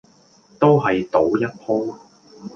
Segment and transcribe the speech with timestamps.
[0.57, 1.95] 都係賭一鋪